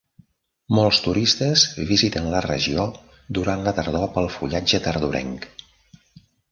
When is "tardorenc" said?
4.89-5.49